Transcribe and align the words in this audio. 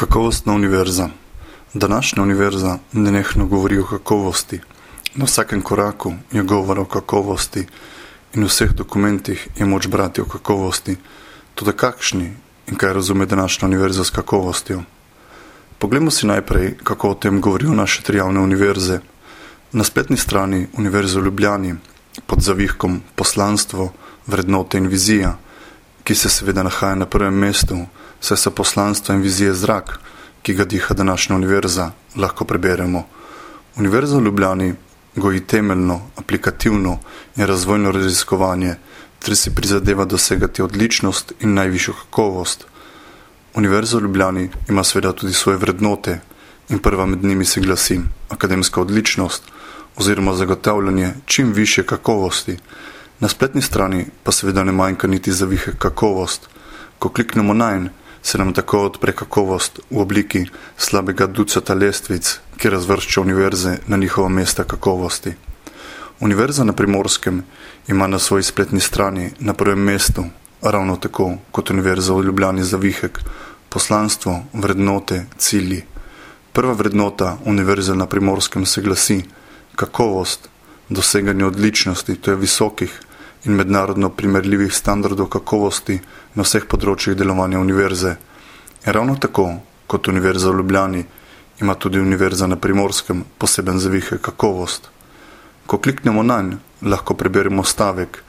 Kakovostna 0.00 0.52
univerza. 0.52 1.08
Današnja 1.74 2.22
univerza 2.22 2.78
nenehno 2.92 3.46
govori 3.46 3.78
o 3.78 3.86
kakovosti. 3.86 4.60
Na 5.14 5.24
vsakem 5.24 5.62
koraku 5.62 6.12
je 6.32 6.42
govor 6.42 6.78
o 6.78 6.84
kakovosti 6.84 7.66
in 8.34 8.42
v 8.42 8.46
vseh 8.46 8.72
dokumentih 8.72 9.48
je 9.56 9.66
moč 9.66 9.88
brati 9.88 10.20
o 10.20 10.24
kakovosti. 10.24 10.96
Tudi 11.54 11.72
kakšni 11.76 12.32
in 12.66 12.76
kaj 12.76 12.92
razume 12.92 13.26
današnja 13.26 13.68
univerza 13.68 14.04
s 14.04 14.10
kakovostjo. 14.10 14.82
Poglejmo 15.78 16.10
si 16.10 16.26
najprej, 16.26 16.78
kako 16.84 17.10
o 17.10 17.14
tem 17.14 17.40
govorijo 17.40 17.74
naše 17.74 18.02
tri 18.02 18.18
javne 18.18 18.40
univerze. 18.40 19.00
Na 19.72 19.84
spletni 19.84 20.16
strani 20.16 20.66
Univerze 20.78 21.20
v 21.20 21.24
Ljubljani 21.24 21.74
pod 22.26 22.40
zavihkom 22.40 23.02
poslanstvo, 23.14 23.92
vrednote 24.26 24.78
in 24.78 24.86
vizija, 24.86 25.36
ki 26.04 26.14
se 26.14 26.28
seveda 26.28 26.62
nahaja 26.62 26.94
na 26.94 27.06
prvem 27.06 27.34
mestu, 27.34 27.84
saj 28.20 28.36
so 28.36 28.50
poslanstva 28.50 29.14
in 29.14 29.22
vizije 29.22 29.54
zrak, 29.54 29.98
ki 30.42 30.54
ga 30.54 30.64
diha 30.64 30.94
današnja 30.94 31.36
univerza, 31.36 31.90
lahko 32.16 32.44
preberemo. 32.44 33.04
Univerza 33.76 34.16
v 34.16 34.24
Ljubljani 34.24 34.74
goji 35.16 35.40
temeljno, 35.40 36.00
aplikativno 36.16 36.98
in 37.36 37.46
razvojno 37.46 37.92
raziskovanje, 37.92 38.74
ter 39.18 39.36
si 39.36 39.54
prizadeva 39.54 40.04
dosegati 40.04 40.62
odličnost 40.62 41.32
in 41.40 41.54
najvišjo 41.54 41.94
kakovost. 41.94 42.64
Univerza 43.54 43.98
v 43.98 44.02
Ljubljani 44.02 44.50
ima 44.68 44.84
seveda 44.84 45.12
tudi 45.12 45.32
svoje 45.32 45.58
vrednote 45.58 46.20
in 46.68 46.78
prva 46.78 47.06
med 47.06 47.24
njimi 47.24 47.44
se 47.44 47.60
glasi 47.60 48.00
akademska 48.28 48.80
odličnost 48.80 49.42
oziroma 49.96 50.34
zagotavljanje 50.34 51.12
čim 51.26 51.52
više 51.52 51.86
kakovosti. 51.86 52.56
Na 53.20 53.28
spletni 53.28 53.62
strani 53.62 54.06
pa 54.22 54.32
seveda 54.32 54.64
ne 54.64 54.72
manjka 54.72 55.06
niti 55.06 55.32
zavihek 55.32 55.78
kakovost. 55.78 56.48
Ko 56.98 57.08
kliknemo 57.08 57.54
na 57.54 57.70
en, 57.72 57.88
se 58.22 58.38
nam 58.38 58.52
tako 58.52 58.82
odpre 58.84 59.12
kakovost 59.12 59.80
v 59.90 59.98
obliki 59.98 60.44
slabega 60.76 61.26
ducata 61.26 61.74
lestvic, 61.74 62.38
ki 62.56 62.70
razvršča 62.70 63.20
univerze 63.20 63.78
na 63.86 63.96
njihova 63.96 64.28
mesta 64.28 64.64
kakovosti. 64.64 65.32
Univerza 66.20 66.64
na 66.64 66.72
primorskem 66.72 67.42
ima 67.88 68.06
na 68.06 68.18
svoji 68.18 68.42
spletni 68.42 68.80
strani 68.80 69.30
na 69.38 69.54
prvem 69.54 69.78
mestu, 69.78 70.24
ravno 70.62 70.96
tako 70.96 71.36
kot 71.50 71.70
Univerza 71.70 72.14
v 72.14 72.24
Ljubljani 72.24 72.64
za 72.64 72.76
vihek, 72.76 73.20
poslanstvo, 73.68 74.42
vrednote, 74.52 75.26
cilji. 75.38 75.82
Prva 76.52 76.72
vrednota 76.72 77.38
Univerze 77.44 77.94
na 77.94 78.06
primorskem 78.06 78.66
se 78.66 78.82
glasi 78.82 79.22
kakovost, 79.76 80.48
doseganje 80.88 81.44
odličnosti, 81.44 82.14
to 82.14 82.30
je 82.30 82.36
visokih 82.36 83.00
in 83.44 83.52
mednarodno 83.52 84.10
primerljivih 84.10 84.74
standardov 84.74 85.28
kakovosti 85.32 85.98
na 86.34 86.44
vseh 86.44 86.66
področjih 86.68 87.16
delovanja 87.16 87.60
univerze. 87.60 88.16
In 88.84 88.92
ravno 88.92 89.16
tako 89.16 89.48
kot 89.86 90.08
Univerza 90.08 90.50
v 90.50 90.60
Ljubljani 90.60 91.04
ima 91.60 91.74
tudi 91.74 92.00
Univerza 92.00 92.46
na 92.46 92.56
primorskem 92.56 93.24
poseben 93.38 93.80
zavihe 93.80 94.18
kakovost. 94.18 94.88
Ko 95.66 95.78
kliknemo 95.78 96.22
na 96.22 96.40
nj, 96.42 96.56
lahko 96.82 97.14
preberemo 97.14 97.64
stavek, 97.64 98.22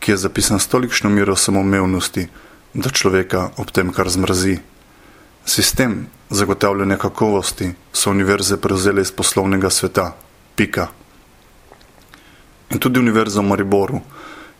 ki 0.00 0.12
je 0.12 0.16
zapisan 0.26 0.60
s 0.60 0.68
tolikšno 0.68 1.10
miro 1.10 1.36
samoumevnosti, 1.36 2.26
da 2.74 2.90
človeka 2.90 3.50
ob 3.56 3.70
tem 3.70 3.92
kar 3.92 4.10
zmrazi. 4.10 4.58
Sistem 5.46 6.06
zagotavljanja 6.30 6.96
kakovosti 6.96 7.72
so 7.92 8.10
univerze 8.10 8.56
prevzele 8.56 9.02
iz 9.02 9.12
poslovnega 9.12 9.70
sveta. 9.70 10.12
Pika. 10.56 10.86
In 12.70 12.78
tudi 12.78 13.00
Univerza 13.00 13.40
v 13.40 13.48
Mariboru 13.48 14.00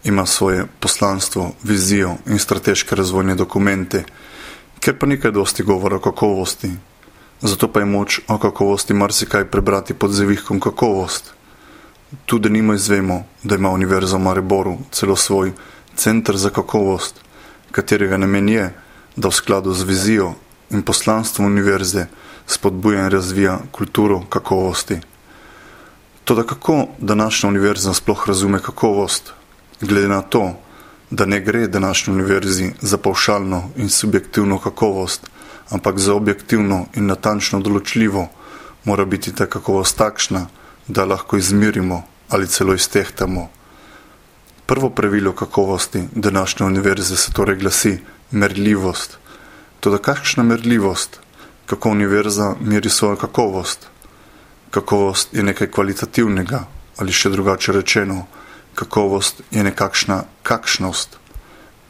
ima 0.05 0.27
svoje 0.27 0.67
poslanstvo, 0.81 1.53
vizijo 1.63 2.17
in 2.27 2.39
strateške 2.39 2.97
razvojne 2.97 3.35
dokumente, 3.35 4.05
ker 4.81 4.99
pa 4.99 5.07
nekaj 5.07 5.31
dosti 5.31 5.63
govora 5.63 5.97
o 5.97 6.01
kakovosti. 6.01 6.71
Zato 7.41 7.69
pa 7.73 7.81
je 7.81 7.87
moč 7.87 8.21
o 8.29 8.39
kakovosti 8.39 8.95
marsikaj 8.95 9.45
prebrati 9.45 9.95
pod 9.95 10.11
zavihkom 10.11 10.61
kakovost. 10.61 11.33
Tudi 12.27 12.51
nimo 12.51 12.75
izvemo, 12.75 13.25
da 13.43 13.55
ima 13.55 13.71
Univerza 13.71 14.17
v 14.17 14.21
Mariboru 14.21 14.79
celo 14.91 15.17
svoj 15.17 15.53
centr 15.97 16.37
za 16.37 16.51
kakovost, 16.51 17.21
katerega 17.71 18.17
namen 18.17 18.49
je, 18.49 18.75
da 19.17 19.29
v 19.29 19.33
skladu 19.35 19.73
z 19.73 19.83
vizijo 19.83 20.35
in 20.71 20.83
poslanstvom 20.83 21.47
univerze 21.47 22.07
spodbuja 22.47 23.05
in 23.05 23.11
razvija 23.11 23.59
kulturo 23.73 24.21
kakovosti. 24.29 24.99
Toda 26.25 26.43
kako 26.43 26.87
današnja 26.99 27.49
univerza 27.49 27.95
sploh 27.95 28.29
razume 28.29 28.59
kakovost, 28.63 29.33
glede 29.87 30.09
na 30.09 30.23
to, 30.23 30.55
da 31.11 31.27
ne 31.27 31.41
gre 31.41 31.67
današnji 31.67 32.15
univerzi 32.15 32.73
za 32.81 32.99
pavšalno 32.99 33.71
in 33.77 33.89
subjektivno 33.89 34.59
kakovost, 34.59 35.27
ampak 35.71 35.99
za 35.99 36.15
objektivno 36.15 36.87
in 36.95 37.07
natančno 37.07 37.61
določljivo, 37.61 38.29
mora 38.85 39.05
biti 39.05 39.33
ta 39.33 39.47
kakovost 39.47 39.97
takšna, 39.97 40.47
da 40.89 41.05
lahko 41.05 41.37
izmerimo 41.37 42.03
ali 42.29 42.47
celo 42.47 42.75
iztehtamo. 42.75 43.49
Prvo 44.67 44.91
pravilo 44.91 45.33
kakovosti 45.33 46.03
današnje 46.15 46.67
univerze 46.67 47.17
se 47.17 47.33
torej 47.33 47.57
glasi 47.57 47.99
merljivost. 48.31 49.19
Toda 49.81 49.99
kakšna 49.99 50.43
merljivost, 50.43 51.21
kako 51.67 51.91
univerza 51.91 52.55
meri 52.61 52.91
svojo 52.91 53.17
kakovost? 53.17 53.87
Kakovost 54.71 55.35
je 55.35 55.43
nekaj 55.43 55.71
kvalitativnega 55.71 56.65
ali 56.97 57.13
še 57.13 57.31
drugače 57.31 57.73
rečeno, 57.73 58.27
kakovost 58.75 59.41
je 59.51 59.65
nekakšna 59.65 60.25
kakšnost. 60.43 61.19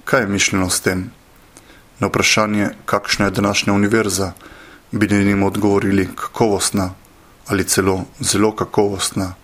Kaj 0.05 0.21
je 0.21 0.27
mišljeno 0.27 0.71
s 0.71 0.81
tem? 0.81 1.11
Na 1.99 2.07
vprašanje, 2.07 2.71
kakšna 2.85 3.25
je 3.25 3.31
današnja 3.31 3.73
univerza, 3.73 4.33
bi 4.91 5.09
njim 5.09 5.43
odgovorili 5.43 6.09
kakovostna 6.15 6.91
ali 7.47 7.65
celo 7.65 8.05
zelo 8.21 8.53
kakovostna. 8.57 9.35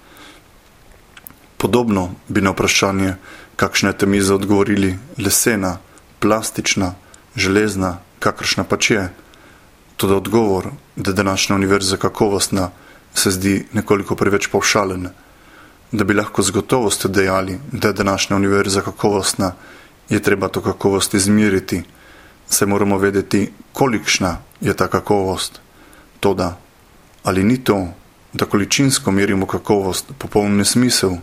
Podobno 1.56 2.10
bi 2.28 2.40
na 2.40 2.50
vprašanje, 2.50 3.14
kakšna 3.56 3.88
je 3.88 3.98
temiza, 3.98 4.34
odgovorili 4.34 4.98
lesena, 5.18 5.78
plastična, 6.18 6.94
železna, 7.36 7.98
kakršna 8.18 8.64
pač 8.64 8.90
je. 8.90 9.12
Tudi 9.96 10.14
odgovor, 10.14 10.70
da 10.96 11.10
je 11.10 11.14
današnja 11.14 11.56
univerza 11.56 11.96
kakovostna, 11.96 12.70
se 13.14 13.30
zdi 13.30 13.66
nekoliko 13.72 14.16
preveč 14.16 14.48
povšalen 14.48 15.08
da 15.92 16.04
bi 16.04 16.14
lahko 16.14 16.42
z 16.42 16.50
gotovostjo 16.50 17.10
dejali, 17.10 17.58
da 17.72 17.88
je 17.88 17.94
današnja 17.94 18.36
univerza 18.36 18.80
kakovostna, 18.80 19.52
je 20.08 20.22
treba 20.22 20.48
to 20.48 20.60
kakovost 20.60 21.14
izmeriti, 21.14 21.82
se 22.48 22.66
moramo 22.66 22.98
vedeti, 22.98 23.52
kolikšna 23.72 24.38
je 24.60 24.74
ta 24.74 24.88
kakovost. 24.88 25.60
Toda, 26.20 26.58
ali 27.22 27.44
ni 27.44 27.64
to, 27.64 27.88
da 28.32 28.44
količinsko 28.44 29.10
merimo 29.10 29.46
kakovost, 29.46 30.04
popoln 30.18 30.56
nesmisel? 30.56 31.16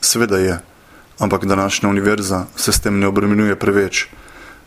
Sveda 0.00 0.38
je, 0.38 0.58
ampak 1.18 1.44
današnja 1.44 1.88
univerza 1.88 2.46
se 2.56 2.72
s 2.72 2.80
tem 2.80 2.98
ne 2.98 3.06
obremenjuje 3.06 3.56
preveč, 3.56 4.06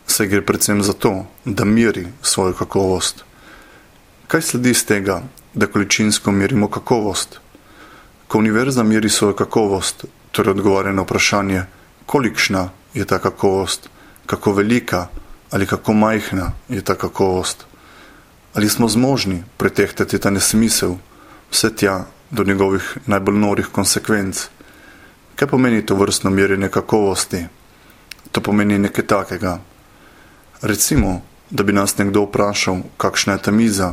se 0.06 0.26
gre 0.26 0.42
predvsem 0.42 0.82
za 0.82 0.92
to, 0.92 1.26
da 1.44 1.64
meri 1.64 2.06
svojo 2.22 2.52
kakovost. 2.52 3.24
Kaj 4.28 4.42
sledi 4.42 4.70
iz 4.70 4.84
tega, 4.86 5.22
da 5.54 5.66
količinsko 5.66 6.32
merimo 6.32 6.68
kakovost? 6.68 7.40
Ko 8.32 8.38
univerza 8.38 8.82
meri 8.82 9.08
svojo 9.08 9.34
kakovost, 9.36 10.04
torej 10.30 10.50
odgovarja 10.50 10.92
na 10.92 11.02
vprašanje, 11.02 11.62
kolikšna 12.06 12.70
je 12.94 13.04
ta 13.04 13.18
kakovost, 13.18 13.88
kako 14.26 14.52
velika 14.52 15.08
ali 15.50 15.66
kako 15.66 15.92
majhna 15.92 16.52
je 16.68 16.80
ta 16.80 16.94
kakovost, 16.94 17.66
ali 18.54 18.68
smo 18.68 18.88
zmožni 18.88 19.42
pretehtati 19.56 20.18
ta 20.18 20.30
nesmisel, 20.30 20.94
vse 21.50 21.76
tja 21.76 22.04
do 22.30 22.44
njegovih 22.44 22.96
najbolj 23.06 23.36
norih 23.36 23.68
konsekvenc. 23.72 24.46
Kaj 25.36 25.48
pomeni 25.48 25.86
to 25.86 25.94
vrstno 25.94 26.30
merjenje 26.30 26.68
kakovosti? 26.68 27.44
To 28.32 28.40
pomeni 28.40 28.78
nekaj 28.78 29.06
takega. 29.06 29.58
Recimo, 30.62 31.20
da 31.50 31.62
bi 31.62 31.72
nas 31.72 31.98
nekdo 31.98 32.24
vprašal, 32.24 32.80
kakšna 32.96 33.36
je 33.36 33.42
ta 33.42 33.50
miza, 33.50 33.92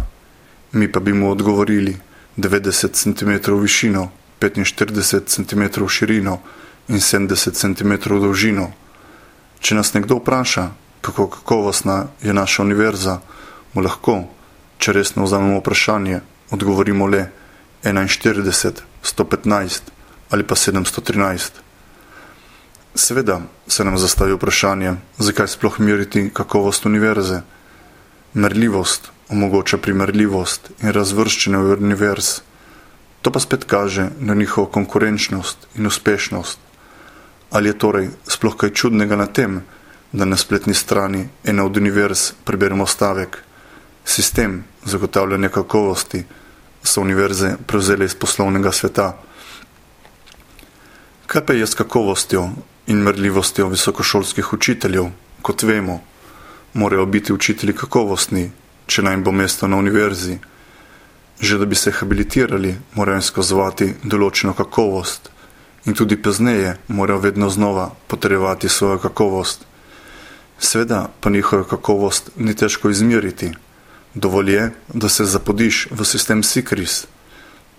mi 0.71 0.91
pa 0.91 0.99
bi 0.99 1.13
mu 1.13 1.31
odgovorili 1.31 1.97
90 2.37 2.95
cm 2.95 3.59
višino 3.61 4.09
45 4.39 5.25
cm 5.27 5.87
širino 5.87 6.39
in 6.87 6.99
70 6.99 7.53
cm 7.53 7.93
dolžino. 8.19 8.71
Če 9.59 9.75
nas 9.75 9.93
nekdo 9.93 10.19
vpraša, 10.19 10.69
kako 11.01 11.27
kakovostna 11.27 12.07
je 12.23 12.33
naša 12.33 12.63
univerza, 12.63 13.19
mu 13.73 13.81
lahko, 13.81 14.23
če 14.79 14.93
resno 14.93 15.23
vzamemo 15.23 15.59
vprašanje, 15.59 16.21
odgovorimo 16.51 17.07
le 17.07 17.27
41, 17.83 18.81
115 19.03 19.81
ali 20.29 20.43
pa 20.43 20.55
713. 20.55 21.49
Seveda 22.95 23.41
se 23.67 23.83
nam 23.83 23.97
zastavi 23.97 24.33
vprašanje, 24.33 24.95
zakaj 25.17 25.47
sploh 25.47 25.79
meriti 25.79 26.29
kakovost 26.33 26.85
univerze. 26.85 27.41
Merljivost 28.33 29.09
omogoča 29.29 29.77
primerljivost 29.77 30.71
in 30.81 30.91
razvrščanje 30.93 31.57
univerz. 31.57 32.41
To 33.21 33.31
pa 33.31 33.39
spet 33.39 33.63
kaže 33.63 34.09
na 34.19 34.33
njihovo 34.33 34.67
konkurenčnost 34.67 35.67
in 35.75 35.87
uspešnost. 35.87 36.59
Ali 37.51 37.69
je 37.69 37.77
torej 37.77 38.09
sploh 38.27 38.55
kaj 38.55 38.69
čudnega 38.69 39.15
na 39.15 39.25
tem, 39.25 39.61
da 40.11 40.25
na 40.25 40.37
spletni 40.37 40.73
strani 40.73 41.27
ene 41.43 41.63
od 41.63 41.77
univerz 41.77 42.31
preberemo 42.43 42.85
stavek: 42.85 43.37
Sistem 44.05 44.63
zagotavljanja 44.85 45.49
kakovosti 45.49 46.23
so 46.83 47.01
univerze 47.01 47.55
prevzeli 47.67 48.05
iz 48.05 48.15
poslovnega 48.15 48.71
sveta. 48.71 49.17
Kaj 51.27 51.45
pa 51.45 51.53
je 51.53 51.67
s 51.67 51.75
kakovostjo 51.75 52.49
in 52.87 52.97
merljivostjo 52.97 53.67
visokošolskih 53.67 54.53
učiteljev? 54.53 55.05
Kot 55.41 55.63
vemo, 55.63 56.01
morajo 56.73 57.05
biti 57.05 57.33
učitelji 57.33 57.75
kakovostni, 57.75 58.51
če 58.85 59.01
naj 59.01 59.17
bo 59.17 59.31
mesto 59.31 59.67
na 59.67 59.77
univerzi. 59.77 60.39
Že 61.39 61.57
da 61.57 61.65
bi 61.65 61.75
se 61.75 61.91
habilitirali, 61.91 62.75
morajo 62.95 63.23
izkazovati 63.23 63.93
določeno 64.03 64.53
kakovost 64.53 65.29
in 65.87 65.95
tudi 65.95 66.17
pozneje 66.21 66.75
morajo 66.87 67.19
vedno 67.19 67.49
znova 67.49 67.89
potrjevati 68.07 68.69
svojo 68.69 68.99
kakovost. 68.99 69.65
Sveda 70.59 71.07
pa 71.19 71.29
njihovo 71.29 71.63
kakovost 71.63 72.29
ni 72.35 72.55
težko 72.55 72.89
izmeriti. 72.89 73.51
Dovolj 74.13 74.51
je, 74.51 74.71
da 74.93 75.09
se 75.09 75.25
zapodiš 75.25 75.87
v 75.91 76.05
sistem 76.05 76.43
Sikris. 76.43 77.05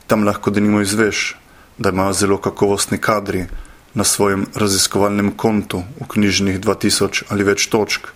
Tam 0.06 0.24
lahko 0.24 0.50
denimo 0.50 0.80
izveš, 0.80 1.36
da 1.78 1.92
imajo 1.92 2.12
zelo 2.12 2.38
kakovostni 2.38 2.98
kadri 2.98 3.46
na 3.94 4.04
svojem 4.04 4.46
raziskovalnem 4.54 5.32
kontu 5.36 5.82
v 6.00 6.08
knjižnih 6.08 6.60
2000 6.60 7.22
ali 7.28 7.44
več 7.44 7.66
točk. 7.68 8.08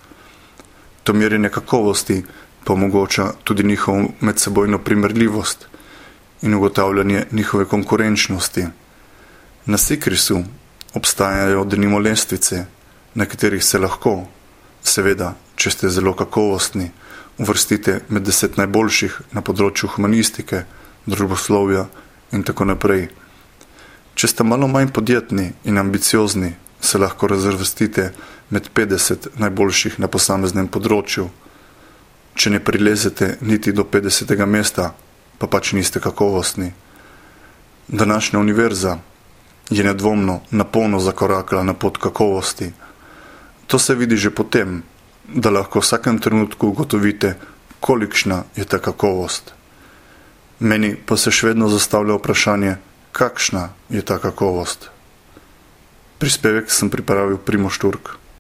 To 1.05 1.13
merjenje 1.13 1.49
kakovosti 1.49 2.23
pa 2.65 2.73
omogoča 2.73 3.33
tudi 3.45 3.65
njihovo 3.65 4.09
medsebojno 4.21 4.79
primerljivost 4.79 5.67
in 6.43 6.55
ugotavljanje 6.55 7.25
njihove 7.33 7.65
konkurenčnosti. 7.65 8.67
Na 9.67 9.79
Sikrisu 9.79 10.43
obstajajo 10.95 11.65
denimo 11.65 11.99
lestvice, 11.99 12.65
na 13.15 13.27
katerih 13.27 13.65
se 13.65 13.79
lahko, 13.79 14.25
seveda, 14.83 15.35
če 15.57 15.71
ste 15.71 15.89
zelo 15.89 16.13
kakovostni, 16.15 16.91
uvrstite 17.39 18.01
med 18.09 18.23
deset 18.23 18.57
najboljših 18.57 19.21
na 19.33 19.43
področju 19.43 19.89
humanistike, 19.97 20.65
družboslovja 21.07 21.87
in 22.33 22.43
tako 22.43 22.69
naprej. 22.69 23.09
Če 24.15 24.31
ste 24.31 24.45
malo 24.47 24.69
manj 24.71 24.93
podjetni 24.95 25.53
in 25.65 25.79
ambiciozni, 25.79 26.55
se 26.81 26.99
lahko 26.99 27.27
razvrstite 27.27 28.11
med 28.51 28.69
50 28.75 29.33
najboljših 29.41 29.99
na 29.99 30.09
posameznem 30.09 30.69
področju. 30.69 31.31
Če 32.35 32.51
ne 32.51 32.61
prilezete 32.61 33.39
niti 33.41 33.73
do 33.73 33.85
50. 33.85 34.47
mesta, 34.47 34.95
pa 35.39 35.47
pač 35.47 35.73
niste 35.73 36.01
kakovostni. 36.01 36.73
Današnja 37.89 38.39
univerza 38.39 38.99
je 39.71 39.85
nedvomno 39.85 40.41
napolno 40.51 41.01
zakorakala 41.01 41.63
na 41.63 41.75
pot 41.75 41.99
kakovosti. 41.99 42.73
To 43.67 43.79
se 43.79 43.95
vidi 43.95 44.17
že 44.17 44.31
potem, 44.31 44.83
da 45.29 45.51
lahko 45.51 45.81
v 45.81 45.83
vsakem 45.83 46.19
trenutku 46.19 46.69
ugotovite, 46.69 47.35
kolikšna 47.81 48.45
je 48.57 48.65
ta 48.65 48.79
kakovost. 48.79 49.55
Meni 50.59 50.97
pa 50.97 51.17
se 51.17 51.31
še 51.31 51.53
vedno 51.53 51.69
zastavlja 51.69 52.19
vprašanje, 52.19 52.77
kakšna 53.13 53.69
je 53.89 54.03
ta 54.03 54.19
kakovost. 54.19 54.91
Prispevek 56.19 56.71
sem 56.71 56.91
pripravil 56.91 57.39
Primoš 57.39 57.79
Turk. 57.79 58.24